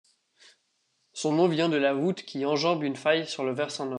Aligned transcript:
Son 1.13 1.31
nom 1.33 1.47
vient 1.47 1.69
de 1.69 1.77
la 1.77 1.93
voûte 1.93 2.23
qui 2.23 2.43
enjambe 2.43 2.81
une 2.81 2.95
faille 2.95 3.27
sur 3.27 3.43
le 3.43 3.53
versant 3.53 3.85
nord. 3.85 3.89